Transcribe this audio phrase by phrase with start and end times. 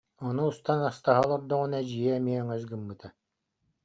[0.27, 3.07] Ону устан астаһа олордоҕуна эдьиийэ эмиэ өҥөс гыммыта